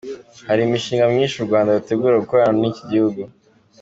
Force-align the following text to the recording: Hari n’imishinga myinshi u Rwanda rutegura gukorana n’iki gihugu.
Hari 0.47 0.61
n’imishinga 0.63 1.05
myinshi 1.13 1.35
u 1.37 1.47
Rwanda 1.47 1.75
rutegura 1.77 2.21
gukorana 2.23 2.53
n’iki 2.59 2.83
gihugu. 2.91 3.21